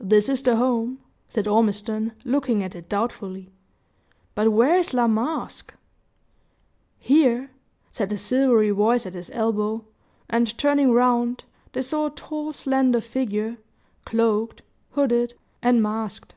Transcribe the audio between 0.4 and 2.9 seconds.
the home," said Ormiston, looking at it